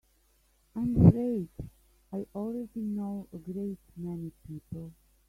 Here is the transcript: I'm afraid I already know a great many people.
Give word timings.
I'm 0.75 0.95
afraid 1.05 1.49
I 2.11 2.25
already 2.33 2.79
know 2.79 3.27
a 3.31 3.37
great 3.37 3.77
many 3.95 4.31
people. 4.47 4.93